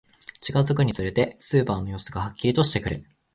[0.39, 3.05] 近づくにつれて、スーパーの様子がはっきりとしてくる